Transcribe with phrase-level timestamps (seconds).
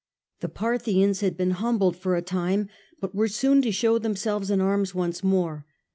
[0.39, 2.69] The Parthians had been humbled for a time,
[2.99, 5.67] but were soon to show themselves in arms once more.